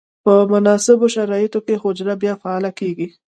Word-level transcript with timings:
په 0.23 0.33
مناسبو 0.53 1.05
شرایطو 1.15 1.59
کې 1.67 1.75
حجره 1.83 2.13
بیا 2.21 2.33
فعاله 2.41 2.71
کیږي. 2.79 3.07